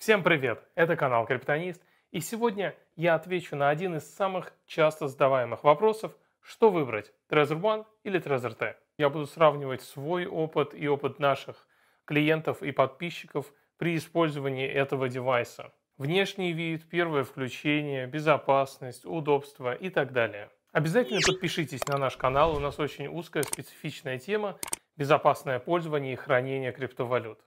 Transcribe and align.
Всем 0.00 0.22
привет! 0.22 0.66
Это 0.76 0.96
канал 0.96 1.26
Криптонист. 1.26 1.82
И 2.10 2.20
сегодня 2.20 2.74
я 2.96 3.16
отвечу 3.16 3.54
на 3.54 3.68
один 3.68 3.96
из 3.96 4.14
самых 4.14 4.54
часто 4.64 5.08
задаваемых 5.08 5.62
вопросов, 5.62 6.16
что 6.40 6.70
выбрать, 6.70 7.12
Trezor 7.28 7.60
One 7.60 7.86
или 8.02 8.18
Trezor 8.18 8.54
T. 8.54 8.78
Я 8.96 9.10
буду 9.10 9.26
сравнивать 9.26 9.82
свой 9.82 10.24
опыт 10.24 10.72
и 10.72 10.88
опыт 10.88 11.18
наших 11.18 11.68
клиентов 12.06 12.62
и 12.62 12.72
подписчиков 12.72 13.52
при 13.76 13.94
использовании 13.94 14.66
этого 14.66 15.10
девайса. 15.10 15.70
Внешний 15.98 16.54
вид, 16.54 16.88
первое 16.88 17.22
включение, 17.22 18.06
безопасность, 18.06 19.04
удобство 19.04 19.74
и 19.74 19.90
так 19.90 20.14
далее. 20.14 20.48
Обязательно 20.72 21.20
подпишитесь 21.20 21.86
на 21.88 21.98
наш 21.98 22.16
канал, 22.16 22.56
у 22.56 22.58
нас 22.58 22.78
очень 22.78 23.06
узкая 23.06 23.42
специфичная 23.42 24.18
тема 24.18 24.58
безопасное 24.96 25.58
пользование 25.58 26.14
и 26.14 26.16
хранение 26.16 26.72
криптовалют. 26.72 27.38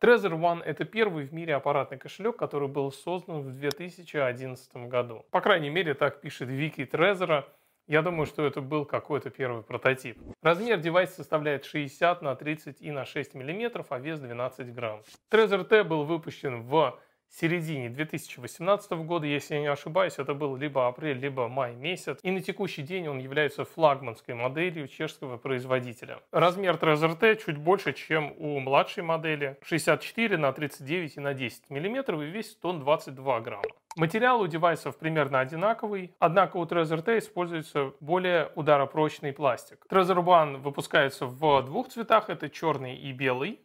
Trezor 0.00 0.38
One– 0.38 0.62
это 0.64 0.84
первый 0.84 1.24
в 1.24 1.34
мире 1.34 1.56
аппаратный 1.56 1.98
кошелек, 1.98 2.36
который 2.36 2.68
был 2.68 2.92
создан 2.92 3.40
в 3.40 3.50
2011 3.50 4.88
году. 4.88 5.26
По 5.32 5.40
крайней 5.40 5.70
мере, 5.70 5.94
так 5.94 6.20
пишет 6.20 6.48
Вики 6.48 6.82
Trezor. 6.82 7.44
Я 7.88 8.02
думаю, 8.02 8.26
что 8.26 8.46
это 8.46 8.60
был 8.60 8.84
какой-то 8.84 9.30
первый 9.30 9.64
прототип. 9.64 10.16
Размер 10.40 10.78
девайса 10.78 11.16
составляет 11.16 11.64
60 11.64 12.22
на 12.22 12.36
30 12.36 12.80
и 12.80 12.92
на 12.92 13.04
6 13.04 13.34
мм, 13.34 13.84
а 13.88 13.98
вес 13.98 14.20
12 14.20 14.72
грамм. 14.72 15.02
Trezor 15.32 15.64
T 15.64 15.82
был 15.82 16.04
выпущен 16.04 16.62
в 16.62 17.00
середине 17.30 17.90
2018 17.90 18.92
года, 18.92 19.26
если 19.26 19.54
я 19.54 19.60
не 19.60 19.66
ошибаюсь, 19.66 20.14
это 20.18 20.34
был 20.34 20.56
либо 20.56 20.86
апрель, 20.86 21.18
либо 21.18 21.48
май 21.48 21.74
месяц. 21.74 22.18
И 22.22 22.30
на 22.30 22.40
текущий 22.40 22.82
день 22.82 23.08
он 23.08 23.18
является 23.18 23.64
флагманской 23.64 24.34
моделью 24.34 24.88
чешского 24.88 25.36
производителя. 25.36 26.20
Размер 26.32 26.76
Trezor 26.76 27.16
T 27.16 27.36
чуть 27.36 27.58
больше, 27.58 27.92
чем 27.92 28.34
у 28.38 28.58
младшей 28.60 29.02
модели. 29.02 29.58
64 29.62 30.36
на 30.36 30.52
39 30.52 31.16
и 31.16 31.20
на 31.20 31.34
10 31.34 31.70
мм 31.70 32.20
и 32.20 32.26
весит 32.26 32.64
он 32.64 32.80
22 32.80 33.40
грамма. 33.40 33.64
Материал 33.96 34.40
у 34.40 34.46
девайсов 34.46 34.96
примерно 34.96 35.40
одинаковый, 35.40 36.14
однако 36.20 36.58
у 36.58 36.64
Trezor 36.64 37.02
T 37.02 37.18
используется 37.18 37.92
более 37.98 38.52
ударопрочный 38.54 39.32
пластик. 39.32 39.84
Trezor 39.90 40.24
One 40.24 40.58
выпускается 40.58 41.26
в 41.26 41.62
двух 41.62 41.88
цветах, 41.88 42.30
это 42.30 42.48
черный 42.48 42.96
и 42.96 43.12
белый. 43.12 43.58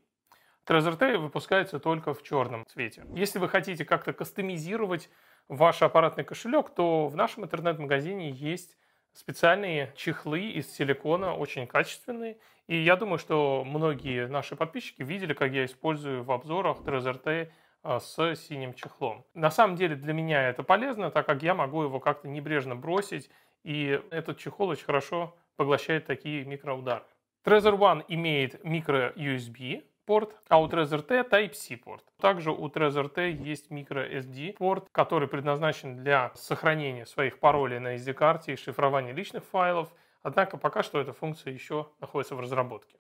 Trezor 0.66 0.96
T 0.96 1.18
выпускается 1.18 1.80
только 1.80 2.14
в 2.14 2.24
черном 2.24 2.66
цвете. 2.66 3.06
Если 3.14 3.38
вы 3.38 3.50
хотите 3.50 3.84
как-то 3.84 4.14
кастомизировать 4.14 5.10
ваш 5.50 5.82
аппаратный 5.82 6.24
кошелек, 6.24 6.70
то 6.70 7.08
в 7.08 7.16
нашем 7.16 7.44
интернет-магазине 7.44 8.32
есть 8.32 8.78
специальные 9.12 9.94
чехлы 9.96 10.52
из 10.52 10.74
силикона, 10.74 11.36
очень 11.36 11.68
качественные. 11.68 12.38
И 12.68 12.78
я 12.78 12.96
думаю, 12.96 13.18
что 13.18 13.64
многие 13.66 14.28
наши 14.28 14.56
подписчики 14.56 15.04
видели, 15.04 15.34
как 15.34 15.52
я 15.52 15.66
использую 15.66 16.24
в 16.24 16.32
обзорах 16.32 16.78
Trezor 16.80 17.18
T 17.20 17.52
а, 17.84 18.00
с 18.00 18.36
синим 18.38 18.74
чехлом. 18.74 19.26
На 19.34 19.52
самом 19.52 19.76
деле 19.76 19.96
для 19.96 20.14
меня 20.14 20.48
это 20.48 20.64
полезно, 20.64 21.12
так 21.12 21.26
как 21.26 21.44
я 21.44 21.54
могу 21.54 21.84
его 21.84 22.00
как-то 22.00 22.30
небрежно 22.30 22.76
бросить, 22.76 23.30
и 23.64 24.02
этот 24.12 24.38
чехол 24.38 24.70
очень 24.70 24.86
хорошо 24.86 25.36
поглощает 25.58 26.06
такие 26.06 26.46
микроудары. 26.46 27.04
Trezor 27.44 27.78
One 27.78 28.06
имеет 28.08 28.64
микро-USB, 28.64 29.84
порт, 30.06 30.36
а 30.50 30.62
у 30.62 30.68
Trezor 30.68 31.02
T 31.02 31.22
Type-C 31.24 31.78
порт. 31.78 32.04
Также 32.20 32.52
у 32.52 32.68
Trezor 32.68 33.10
T 33.10 33.32
есть 33.32 33.72
microSD 33.72 34.54
порт, 34.54 34.88
который 34.92 35.28
предназначен 35.28 35.98
для 35.98 36.32
сохранения 36.36 37.06
своих 37.06 37.40
паролей 37.40 37.80
на 37.80 37.96
SD-карте 37.96 38.54
и 38.54 38.56
шифрования 38.56 39.14
личных 39.14 39.44
файлов, 39.46 39.90
однако 40.22 40.58
пока 40.58 40.84
что 40.84 41.00
эта 41.00 41.14
функция 41.14 41.54
еще 41.54 41.90
находится 42.00 42.36
в 42.36 42.40
разработке. 42.40 42.98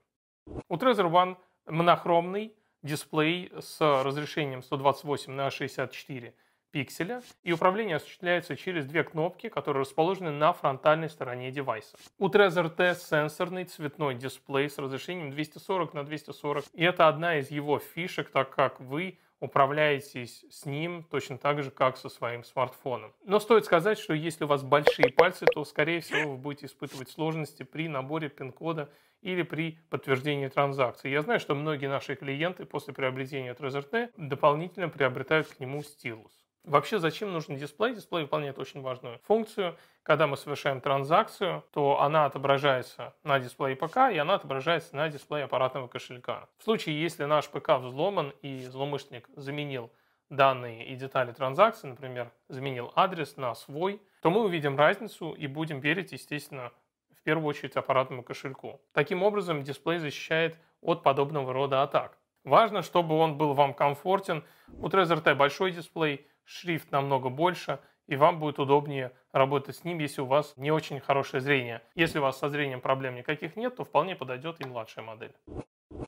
У 0.68 0.76
Trezor 0.76 1.10
One 1.10 1.38
монохромный 1.66 2.56
дисплей 2.82 3.52
с 3.60 3.80
разрешением 3.80 4.62
128 4.62 5.32
на 5.32 5.50
64 5.50 6.34
пикселя, 6.74 7.22
и 7.44 7.54
управление 7.54 7.98
осуществляется 7.98 8.58
через 8.58 8.86
две 8.86 9.04
кнопки, 9.04 9.48
которые 9.48 9.82
расположены 9.82 10.32
на 10.32 10.52
фронтальной 10.54 11.08
стороне 11.08 11.52
девайса. 11.52 11.96
У 12.18 12.28
Trezor 12.28 12.70
T 12.70 12.96
сенсорный 12.96 13.64
цветной 13.64 14.16
дисплей 14.16 14.70
с 14.70 14.80
разрешением 14.80 15.30
240 15.30 15.94
на 15.94 16.04
240, 16.04 16.66
и 16.74 16.84
это 16.84 17.08
одна 17.08 17.38
из 17.38 17.52
его 17.52 17.78
фишек, 17.78 18.32
так 18.32 18.50
как 18.50 18.82
вы 18.82 19.20
управляетесь 19.40 20.46
с 20.50 20.66
ним 20.66 21.04
точно 21.04 21.38
так 21.38 21.62
же, 21.62 21.70
как 21.70 21.98
со 21.98 22.10
своим 22.10 22.44
смартфоном. 22.44 23.14
Но 23.24 23.40
стоит 23.40 23.66
сказать, 23.66 24.00
что 24.00 24.14
если 24.14 24.46
у 24.46 24.48
вас 24.48 24.64
большие 24.64 25.10
пальцы, 25.12 25.46
то, 25.46 25.64
скорее 25.66 26.00
всего, 26.00 26.32
вы 26.32 26.38
будете 26.38 26.66
испытывать 26.66 27.10
сложности 27.10 27.64
при 27.64 27.88
наборе 27.88 28.30
пин-кода 28.30 28.90
или 29.22 29.44
при 29.44 29.78
подтверждении 29.90 30.48
транзакции. 30.48 31.10
Я 31.10 31.22
знаю, 31.22 31.40
что 31.40 31.56
многие 31.56 31.88
наши 31.88 32.16
клиенты 32.16 32.66
после 32.66 32.94
приобретения 32.94 33.54
Trezor 33.54 33.84
T 33.84 34.10
дополнительно 34.18 34.90
приобретают 34.90 35.48
к 35.48 35.60
нему 35.60 35.84
стилус. 35.84 36.43
Вообще, 36.64 37.00
зачем 37.00 37.34
нужен 37.34 37.58
дисплей? 37.58 37.94
Дисплей 37.94 38.24
выполняет 38.24 38.58
очень 38.58 38.82
важную 38.82 39.20
функцию. 39.28 39.76
Когда 40.02 40.28
мы 40.28 40.38
совершаем 40.38 40.80
транзакцию, 40.80 41.64
то 41.72 42.00
она 42.02 42.26
отображается 42.26 43.14
на 43.24 43.40
дисплее 43.40 43.76
ПК 43.76 44.12
и 44.12 44.18
она 44.18 44.36
отображается 44.36 44.96
на 44.96 45.10
дисплее 45.10 45.44
аппаратного 45.44 45.88
кошелька. 45.88 46.48
В 46.58 46.64
случае, 46.64 47.02
если 47.02 47.26
наш 47.26 47.50
ПК 47.50 47.72
взломан 47.80 48.34
и 48.42 48.64
злоумышленник 48.64 49.28
заменил 49.36 49.92
данные 50.30 50.88
и 50.88 50.96
детали 50.96 51.34
транзакции, 51.34 51.88
например, 51.88 52.32
заменил 52.48 52.94
адрес 52.96 53.36
на 53.36 53.54
свой, 53.56 54.02
то 54.22 54.30
мы 54.30 54.44
увидим 54.44 54.78
разницу 54.78 55.32
и 55.32 55.48
будем 55.48 55.82
верить, 55.82 56.14
естественно, 56.14 56.72
в 57.12 57.22
первую 57.24 57.48
очередь 57.48 57.76
аппаратному 57.76 58.24
кошельку. 58.24 58.82
Таким 58.94 59.22
образом, 59.22 59.64
дисплей 59.64 60.00
защищает 60.00 60.58
от 60.82 61.04
подобного 61.04 61.52
рода 61.52 61.84
атак. 61.84 62.18
Важно, 62.44 62.82
чтобы 62.82 63.16
он 63.16 63.38
был 63.38 63.54
вам 63.54 63.74
комфортен. 63.74 64.44
У 64.80 64.88
Trezor 64.88 65.22
T 65.22 65.34
большой 65.34 65.72
дисплей, 65.72 66.28
шрифт 66.46 66.92
намного 66.92 67.30
больше, 67.30 67.80
и 68.08 68.16
вам 68.16 68.40
будет 68.40 68.60
удобнее 68.60 69.12
работать 69.32 69.78
с 69.78 69.84
ним, 69.84 70.00
если 70.00 70.22
у 70.22 70.26
вас 70.26 70.54
не 70.58 70.72
очень 70.72 71.00
хорошее 71.00 71.42
зрение. 71.42 71.82
Если 71.96 72.20
у 72.20 72.22
вас 72.22 72.38
со 72.38 72.50
зрением 72.50 72.82
проблем 72.82 73.16
никаких 73.16 73.56
нет, 73.56 73.76
то 73.76 73.84
вполне 73.84 74.16
подойдет 74.16 74.60
и 74.60 74.68
младшая 74.68 75.06
модель. 75.06 75.34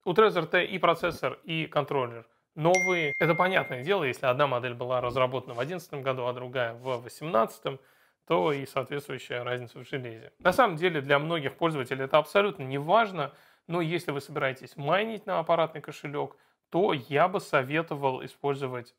У 0.03 0.11
Trezor 0.11 0.45
T 0.45 0.65
и 0.65 0.77
процессор, 0.77 1.39
и 1.43 1.67
контроллер 1.67 2.25
новые. 2.55 3.13
Это 3.19 3.35
понятное 3.35 3.83
дело, 3.83 4.03
если 4.03 4.25
одна 4.25 4.47
модель 4.47 4.73
была 4.73 5.01
разработана 5.01 5.53
в 5.53 5.57
2011 5.57 6.03
году, 6.03 6.25
а 6.25 6.33
другая 6.33 6.73
в 6.73 7.01
2018, 7.01 7.79
то 8.27 8.51
и 8.51 8.65
соответствующая 8.65 9.43
разница 9.43 9.79
в 9.79 9.87
железе. 9.87 10.31
На 10.39 10.51
самом 10.51 10.77
деле 10.77 11.01
для 11.01 11.19
многих 11.19 11.57
пользователей 11.57 12.05
это 12.05 12.17
абсолютно 12.17 12.63
не 12.63 12.77
важно, 12.77 13.33
но 13.67 13.81
если 13.81 14.11
вы 14.11 14.21
собираетесь 14.21 14.77
майнить 14.77 15.25
на 15.25 15.39
аппаратный 15.39 15.81
кошелек, 15.81 16.35
то 16.69 16.93
я 16.93 17.27
бы 17.27 17.39
советовал 17.39 18.23
использовать 18.25 18.95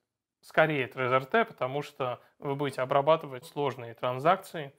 скорее 0.46 0.86
Trezor 0.86 1.26
T, 1.26 1.44
потому 1.44 1.82
что 1.82 2.20
вы 2.38 2.54
будете 2.54 2.80
обрабатывать 2.80 3.44
сложные 3.44 3.94
транзакции, 3.94 4.72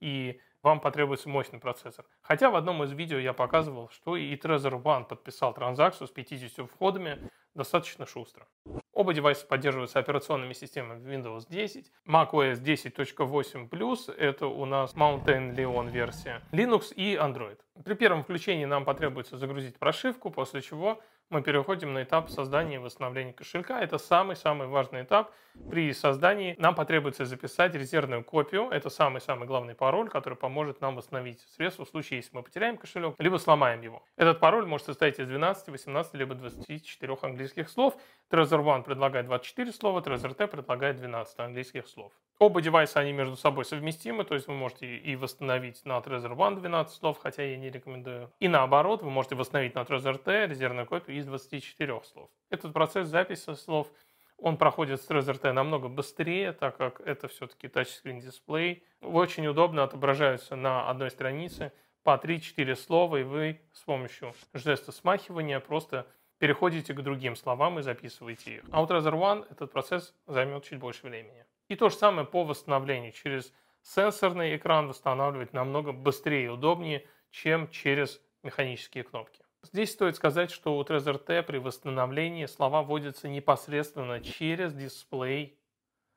и 0.00 0.38
вам 0.62 0.80
потребуется 0.80 1.30
мощный 1.30 1.58
процессор. 1.58 2.04
Хотя 2.20 2.50
в 2.50 2.56
одном 2.56 2.84
из 2.84 2.92
видео 2.92 3.18
я 3.18 3.32
показывал, 3.32 3.88
что 3.88 4.16
и 4.16 4.36
Trezor 4.36 4.82
One 4.82 5.04
подписал 5.06 5.54
транзакцию 5.54 6.08
с 6.08 6.10
50 6.10 6.70
входами 6.70 7.30
достаточно 7.54 8.04
шустро. 8.04 8.46
Оба 8.92 9.14
девайса 9.14 9.46
поддерживаются 9.46 9.98
операционными 9.98 10.52
системами 10.52 11.00
Windows 11.08 11.46
10, 11.48 11.90
macOS 12.06 12.62
10.8+, 12.62 14.14
это 14.14 14.46
у 14.46 14.64
нас 14.66 14.94
Mountain 14.94 15.54
Lion 15.54 15.90
версия, 15.90 16.42
Linux 16.52 16.92
и 16.94 17.14
Android. 17.14 17.58
При 17.82 17.94
первом 17.94 18.22
включении 18.22 18.66
нам 18.66 18.84
потребуется 18.84 19.38
загрузить 19.38 19.78
прошивку, 19.78 20.30
после 20.30 20.60
чего 20.60 21.00
мы 21.30 21.42
переходим 21.42 21.92
на 21.92 22.02
этап 22.02 22.30
создания 22.30 22.76
и 22.76 22.78
восстановления 22.78 23.32
кошелька. 23.32 23.80
Это 23.80 23.98
самый-самый 23.98 24.68
важный 24.68 25.02
этап. 25.02 25.32
При 25.70 25.92
создании 25.92 26.56
нам 26.58 26.74
потребуется 26.74 27.24
записать 27.24 27.74
резервную 27.74 28.24
копию. 28.24 28.68
Это 28.70 28.90
самый-самый 28.90 29.46
главный 29.46 29.74
пароль, 29.74 30.08
который 30.08 30.34
поможет 30.34 30.80
нам 30.80 30.96
восстановить 30.96 31.40
средства 31.56 31.84
в 31.84 31.88
случае, 31.88 32.18
если 32.18 32.36
мы 32.36 32.42
потеряем 32.42 32.76
кошелек, 32.76 33.14
либо 33.18 33.36
сломаем 33.38 33.80
его. 33.80 34.02
Этот 34.16 34.40
пароль 34.40 34.66
может 34.66 34.86
состоять 34.86 35.18
из 35.20 35.28
12, 35.28 35.68
18, 35.68 36.14
либо 36.14 36.34
24 36.34 37.16
английских 37.22 37.68
слов. 37.70 37.96
Trezor 38.30 38.64
One 38.64 38.82
предлагает 38.82 39.26
24 39.26 39.72
слова, 39.72 40.00
Trezor 40.00 40.34
T 40.34 40.46
предлагает 40.48 40.96
12 40.96 41.38
английских 41.38 41.86
слов. 41.86 42.12
Оба 42.40 42.60
девайса, 42.60 42.98
они 42.98 43.12
между 43.12 43.36
собой 43.36 43.64
совместимы, 43.64 44.24
то 44.24 44.34
есть 44.34 44.48
вы 44.48 44.54
можете 44.54 44.96
и 44.96 45.14
восстановить 45.14 45.84
на 45.84 45.98
Trezor 45.98 46.36
One 46.36 46.58
12 46.58 46.94
слов, 46.94 47.18
хотя 47.22 47.44
я 47.44 47.56
не 47.56 47.70
рекомендую. 47.70 48.32
И 48.40 48.48
наоборот, 48.48 49.02
вы 49.02 49.10
можете 49.10 49.36
восстановить 49.36 49.76
на 49.76 49.80
Trezor 49.80 50.18
T 50.18 50.46
резервную 50.48 50.86
копию 50.86 51.13
из 51.18 51.26
24 51.26 52.02
слов. 52.04 52.30
Этот 52.50 52.72
процесс 52.72 53.08
записи 53.08 53.54
слов, 53.54 53.90
он 54.36 54.56
проходит 54.56 55.00
с 55.00 55.08
Trezor 55.08 55.38
T 55.38 55.52
намного 55.52 55.88
быстрее, 55.88 56.52
так 56.52 56.76
как 56.76 57.00
это 57.00 57.28
все-таки 57.28 57.68
тачскрин 57.68 58.20
дисплей. 58.20 58.84
Очень 59.00 59.46
удобно 59.46 59.82
отображаются 59.84 60.56
на 60.56 60.88
одной 60.88 61.10
странице 61.10 61.72
по 62.02 62.20
3-4 62.22 62.74
слова, 62.76 63.16
и 63.16 63.22
вы 63.22 63.60
с 63.72 63.80
помощью 63.82 64.34
жеста 64.52 64.92
смахивания 64.92 65.60
просто 65.60 66.06
переходите 66.38 66.92
к 66.92 67.00
другим 67.00 67.36
словам 67.36 67.78
и 67.78 67.82
записываете 67.82 68.56
их. 68.56 68.64
А 68.70 68.82
у 68.82 68.86
Trezor 68.86 69.14
One 69.14 69.46
этот 69.50 69.72
процесс 69.72 70.14
займет 70.26 70.64
чуть 70.64 70.78
больше 70.78 71.06
времени. 71.06 71.46
И 71.68 71.76
то 71.76 71.88
же 71.88 71.96
самое 71.96 72.26
по 72.26 72.44
восстановлению. 72.44 73.12
Через 73.12 73.52
сенсорный 73.82 74.56
экран 74.56 74.88
восстанавливать 74.88 75.52
намного 75.52 75.92
быстрее 75.92 76.46
и 76.46 76.48
удобнее, 76.48 77.06
чем 77.30 77.68
через 77.70 78.20
механические 78.42 79.04
кнопки. 79.04 79.43
Здесь 79.64 79.92
стоит 79.92 80.14
сказать, 80.16 80.50
что 80.50 80.76
у 80.76 80.82
Trezor 80.82 81.18
T 81.18 81.42
при 81.42 81.56
восстановлении 81.56 82.44
слова 82.44 82.82
вводятся 82.82 83.28
непосредственно 83.28 84.20
через 84.20 84.74
дисплей 84.74 85.58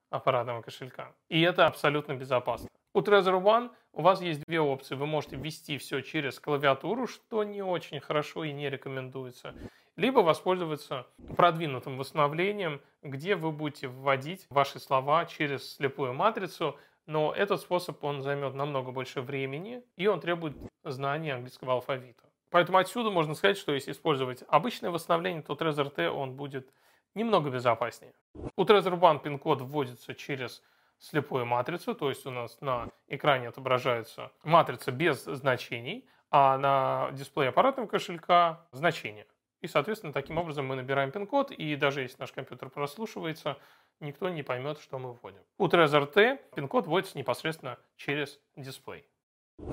аппаратного 0.10 0.62
кошелька. 0.62 1.14
И 1.30 1.42
это 1.42 1.66
абсолютно 1.66 2.14
безопасно. 2.14 2.68
У 2.94 3.00
Trezor 3.00 3.42
One 3.42 3.72
у 3.94 4.02
вас 4.02 4.22
есть 4.22 4.44
две 4.46 4.60
опции. 4.60 4.96
Вы 4.96 5.06
можете 5.06 5.38
ввести 5.38 5.78
все 5.78 6.02
через 6.02 6.40
клавиатуру, 6.40 7.08
что 7.08 7.44
не 7.46 7.62
очень 7.62 8.02
хорошо 8.02 8.44
и 8.44 8.52
не 8.52 8.70
рекомендуется. 8.70 9.56
Либо 9.96 10.20
воспользоваться 10.20 11.08
продвинутым 11.38 11.98
восстановлением, 11.98 12.82
где 13.02 13.36
вы 13.36 13.52
будете 13.52 13.88
вводить 13.88 14.46
ваши 14.50 14.80
слова 14.80 15.26
через 15.26 15.76
слепую 15.76 16.14
матрицу, 16.14 16.78
но 17.06 17.34
этот 17.34 17.62
способ 17.62 18.04
он 18.04 18.22
займет 18.22 18.54
намного 18.54 18.92
больше 18.92 19.22
времени, 19.22 19.82
и 19.96 20.08
он 20.08 20.20
требует 20.20 20.58
знания 20.84 21.36
английского 21.36 21.74
алфавита. 21.74 22.26
Поэтому 22.50 22.78
отсюда 22.78 23.10
можно 23.10 23.36
сказать, 23.36 23.58
что 23.58 23.74
если 23.74 23.92
использовать 23.92 24.44
обычное 24.48 24.90
восстановление, 24.90 25.42
то 25.42 25.54
Trezor 25.54 25.90
T 25.90 26.10
он 26.10 26.34
будет 26.34 26.72
немного 27.14 27.50
безопаснее. 27.50 28.14
У 28.56 28.64
Trezor 28.64 29.00
One 29.00 29.22
пин-код 29.22 29.62
вводится 29.62 30.14
через 30.16 30.64
слепую 31.00 31.46
матрицу, 31.46 31.94
то 31.94 32.10
есть 32.10 32.26
у 32.26 32.32
нас 32.32 32.60
на 32.62 32.90
экране 33.08 33.50
отображается 33.50 34.32
матрица 34.44 34.92
без 34.92 35.24
значений, 35.24 36.08
а 36.32 36.58
на 36.58 37.12
дисплее 37.12 37.50
аппаратного 37.50 37.88
кошелька 37.88 38.66
значения. 38.72 39.28
И, 39.62 39.68
соответственно, 39.68 40.14
таким 40.14 40.38
образом 40.38 40.68
мы 40.68 40.76
набираем 40.76 41.12
пин-код, 41.12 41.52
и 41.52 41.76
даже 41.76 42.02
если 42.02 42.20
наш 42.20 42.32
компьютер 42.32 42.70
прослушивается, 42.70 43.58
никто 44.00 44.30
не 44.30 44.44
поймет, 44.44 44.80
что 44.80 45.00
мы 45.00 45.14
вводим. 45.14 45.42
У 45.58 45.68
Trezor 45.68 46.06
T 46.06 46.40
пин-код 46.56 46.86
вводится 46.86 47.18
непосредственно 47.18 47.78
через 47.96 48.40
дисплей. 48.56 49.06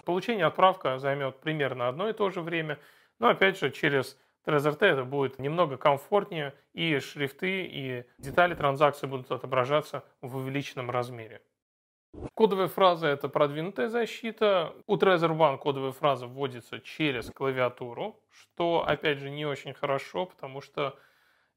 Получение 0.05 0.47
отправка 0.47 0.99
займет 0.99 1.41
примерно 1.41 1.89
одно 1.89 2.09
и 2.09 2.13
то 2.13 2.31
же 2.31 2.41
время, 2.41 2.79
но 3.19 3.29
опять 3.29 3.59
же 3.59 3.71
через 3.71 4.19
Trezor 4.47 4.77
T 4.77 4.87
это 4.87 5.05
будет 5.05 5.39
немного 5.39 5.77
комфортнее, 5.77 6.55
и 6.73 6.99
шрифты, 6.99 7.65
и 7.65 8.05
детали 8.19 8.55
транзакции 8.55 9.07
будут 9.07 9.31
отображаться 9.31 10.05
в 10.21 10.37
увеличенном 10.37 10.91
размере. 10.91 11.43
Кодовая 12.35 12.69
фраза– 12.69 13.07
это 13.09 13.29
продвинутая 13.29 13.89
защита. 13.89 14.75
У 14.87 14.97
Trezor 14.97 15.37
One 15.37 15.59
кодовая 15.59 15.93
фраза 15.93 16.27
вводится 16.27 16.81
через 16.81 17.31
клавиатуру, 17.31 18.21
что, 18.31 18.85
опять 18.87 19.19
же, 19.19 19.31
не 19.31 19.47
очень 19.47 19.75
хорошо, 19.75 20.27
потому 20.27 20.61
что 20.61 20.97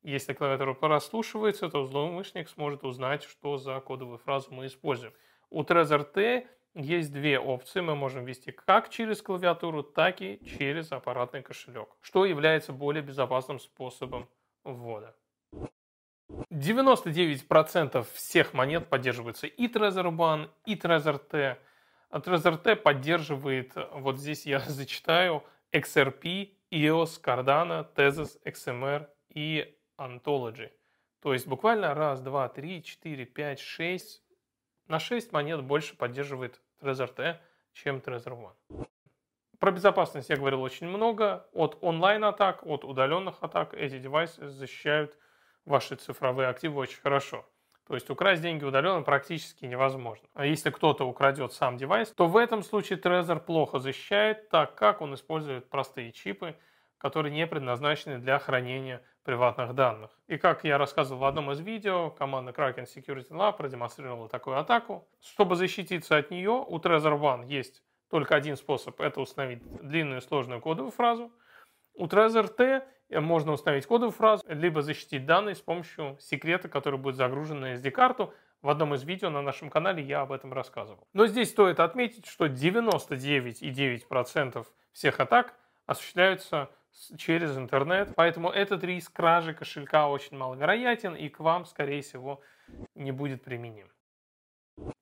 если 0.03 0.33
клавиатура 0.33 0.73
прослушивается, 0.73 1.69
то 1.69 1.85
злоумышленник 1.85 2.49
сможет 2.49 2.83
узнать, 2.83 3.23
что 3.23 3.57
за 3.57 3.79
кодовую 3.79 4.17
фразу 4.17 4.51
мы 4.51 4.65
используем. 4.65 5.13
У 5.49 5.63
Trezor 5.63 6.03
T 6.03 6.47
есть 6.77 7.11
две 7.11 7.39
опции. 7.39 7.81
Мы 7.81 7.95
можем 7.95 8.25
ввести 8.25 8.51
как 8.51 8.89
через 8.89 9.21
клавиатуру, 9.21 9.83
так 9.83 10.21
и 10.21 10.39
через 10.45 10.91
аппаратный 10.91 11.41
кошелек, 11.41 11.89
что 12.01 12.25
является 12.25 12.71
более 12.71 13.01
безопасным 13.01 13.59
способом 13.59 14.29
ввода. 14.63 15.15
99% 16.51 18.05
всех 18.13 18.53
монет 18.53 18.87
поддерживаются 18.87 19.47
и 19.47 19.67
Trezor 19.67 20.15
One, 20.15 20.49
и 20.65 20.75
Trezor 20.75 21.19
T. 21.19 21.57
Trezor 22.11 22.57
T 22.57 22.75
поддерживает, 22.75 23.73
вот 23.93 24.17
здесь 24.17 24.45
я 24.45 24.59
зачитаю, 24.67 25.43
XRP, 25.71 26.51
EOS, 26.71 27.21
Cardano, 27.21 27.87
Tezos, 27.95 28.39
XMR 28.45 29.07
и 29.29 29.75
Ontology. 29.97 30.71
То 31.21 31.33
есть 31.33 31.47
буквально 31.47 31.93
раз, 31.93 32.21
два, 32.21 32.47
три, 32.49 32.83
четыре, 32.83 33.25
пять, 33.25 33.59
шесть. 33.59 34.23
На 34.87 34.99
6 34.99 35.33
монет 35.33 35.63
больше 35.63 35.97
поддерживает 35.97 36.61
Trezor 36.81 37.13
T, 37.13 37.39
чем 37.73 37.97
Trezor 37.97 38.37
One. 38.37 38.87
Про 39.59 39.71
безопасность 39.71 40.29
я 40.29 40.37
говорил 40.37 40.61
очень 40.61 40.87
много. 40.87 41.47
От 41.53 41.77
онлайн-атак, 41.81 42.65
от 42.65 42.83
удаленных 42.83 43.41
атак 43.41 43.73
эти 43.73 43.97
девайсы 43.97 44.47
защищают 44.47 45.17
ваши 45.65 45.95
цифровые 45.95 46.49
активы 46.49 46.79
очень 46.79 47.01
хорошо. 47.01 47.45
То 47.87 47.95
есть 47.95 48.09
украсть 48.09 48.41
деньги 48.41 48.65
удаленно 48.65 49.01
практически 49.01 49.65
невозможно. 49.65 50.27
А 50.33 50.45
если 50.45 50.69
кто-то 50.69 51.07
украдет 51.07 51.53
сам 51.53 51.77
девайс, 51.77 52.09
то 52.09 52.27
в 52.27 52.35
этом 52.35 52.61
случае 52.61 52.99
Trezor 52.99 53.39
плохо 53.39 53.79
защищает, 53.79 54.49
так 54.49 54.75
как 54.75 55.01
он 55.01 55.13
использует 55.13 55.69
простые 55.69 56.11
чипы, 56.11 56.55
которые 56.97 57.33
не 57.33 57.47
предназначены 57.47 58.17
для 58.17 58.39
хранения 58.39 59.01
приватных 59.23 59.75
данных. 59.75 60.11
И 60.27 60.37
как 60.37 60.63
я 60.63 60.77
рассказывал 60.77 61.21
в 61.21 61.25
одном 61.25 61.51
из 61.51 61.59
видео, 61.59 62.11
команда 62.11 62.51
Kraken 62.51 62.85
Security 62.85 63.29
Lab 63.29 63.57
продемонстрировала 63.57 64.29
такую 64.29 64.57
атаку. 64.57 65.07
Чтобы 65.21 65.55
защититься 65.55 66.17
от 66.17 66.31
нее, 66.31 66.51
у 66.51 66.77
Trezor 66.77 67.19
One 67.19 67.45
есть 67.45 67.83
только 68.09 68.35
один 68.35 68.55
способ– 68.55 69.01
это 69.03 69.19
установить 69.19 69.61
длинную 69.81 70.21
сложную 70.21 70.61
кодовую 70.61 70.91
фразу. 70.91 71.31
У 71.93 72.05
Trezor 72.05 72.47
T 72.47 72.87
можно 73.09 73.51
установить 73.51 73.85
кодовую 73.85 74.11
фразу, 74.11 74.45
либо 74.47 74.81
защитить 74.81 75.25
данные 75.25 75.55
с 75.55 75.61
помощью 75.61 76.17
секрета, 76.19 76.69
который 76.69 76.99
будет 76.99 77.15
загружен 77.15 77.59
на 77.59 77.73
SD-карту. 77.73 78.33
В 78.61 78.69
одном 78.69 78.95
из 78.95 79.03
видео 79.03 79.29
на 79.29 79.41
нашем 79.41 79.69
канале 79.69 80.01
я 80.03 80.21
об 80.21 80.31
этом 80.31 80.53
рассказывал. 80.53 81.07
Но 81.13 81.27
здесь 81.27 81.49
стоит 81.49 81.79
отметить, 81.79 82.27
что 82.27 82.47
99,9% 82.47 84.65
всех 84.93 85.19
атак 85.19 85.53
осуществляются 85.85 86.69
через 87.17 87.57
интернет, 87.57 88.13
поэтому 88.15 88.49
этот 88.49 88.83
риск 88.83 89.13
кражи 89.13 89.53
кошелька 89.53 90.09
очень 90.09 90.37
маловероятен 90.37 91.15
и 91.15 91.29
к 91.29 91.39
вам, 91.39 91.65
скорее 91.65 92.01
всего, 92.01 92.41
не 92.95 93.11
будет 93.11 93.43
применим. 93.43 93.91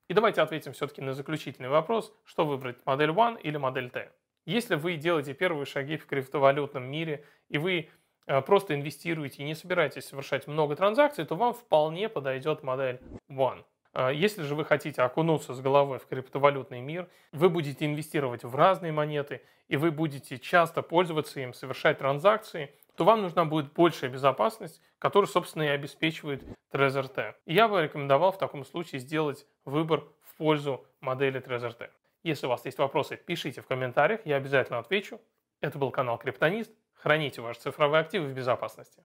И 0.07 0.13
давайте 0.13 0.41
ответим 0.41 0.73
все-таки 0.73 1.01
на 1.01 1.13
заключительный 1.13 1.69
вопрос, 1.69 2.13
что 2.25 2.45
выбрать, 2.45 2.85
модель 2.85 3.09
One 3.09 3.41
или 3.41 3.57
модель 3.57 3.89
T. 3.89 4.11
Если 4.45 4.75
вы 4.75 4.95
делаете 4.97 5.33
первые 5.33 5.65
шаги 5.65 5.97
в 5.97 6.05
криптовалютном 6.05 6.83
мире 6.83 7.25
и 7.49 7.57
вы 7.57 7.89
э, 8.27 8.41
просто 8.41 8.75
инвестируете 8.75 9.41
и 9.41 9.45
не 9.45 9.55
собираетесь 9.55 10.05
совершать 10.05 10.45
много 10.45 10.75
транзакций, 10.75 11.25
то 11.25 11.35
вам 11.35 11.53
вполне 11.53 12.09
подойдет 12.09 12.61
модель 12.61 13.01
One. 13.29 13.65
А 13.97 14.09
если 14.11 14.43
же 14.43 14.55
вы 14.55 14.65
хотите 14.65 15.01
окунуться 15.01 15.53
с 15.53 15.61
головой 15.61 15.99
в 15.99 16.05
криптовалютный 16.05 16.81
мир, 16.81 17.07
вы 17.31 17.49
будете 17.49 17.85
инвестировать 17.85 18.43
в 18.43 18.53
разные 18.53 18.91
монеты, 18.91 19.41
и 19.69 19.77
вы 19.77 19.89
будете 19.89 20.37
часто 20.37 20.81
пользоваться 20.81 21.39
им, 21.39 21.53
совершать 21.53 21.99
транзакции, 21.99 22.75
то 22.97 23.05
вам 23.05 23.21
нужна 23.21 23.45
будет 23.45 23.71
большая 23.71 24.09
безопасность, 24.09 24.81
которую, 24.99 25.29
собственно, 25.29 25.63
и 25.63 25.67
обеспечивает 25.67 26.43
Trezor 26.73 27.07
T. 27.07 27.35
Я 27.45 27.69
бы 27.69 27.81
рекомендовал 27.81 28.33
в 28.33 28.37
таком 28.37 28.65
случае 28.65 28.99
сделать 28.99 29.47
выбор 29.63 30.03
в 30.23 30.35
пользу 30.35 30.85
модели 30.99 31.39
Trezor 31.39 31.73
T. 31.73 31.89
Если 32.21 32.47
у 32.47 32.49
вас 32.49 32.65
есть 32.65 32.77
вопросы, 32.79 33.15
пишите 33.15 33.61
в 33.61 33.65
комментариях, 33.65 34.19
я 34.25 34.35
обязательно 34.35 34.79
отвечу. 34.79 35.21
Это 35.61 35.79
был 35.79 35.91
канал 35.91 36.17
Криптонист. 36.17 36.73
Храните 36.95 37.39
ваши 37.39 37.61
цифровые 37.61 38.01
активы 38.01 38.27
в 38.27 38.33
безопасности. 38.33 39.05